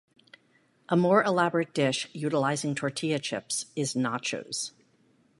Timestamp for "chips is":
3.19-3.93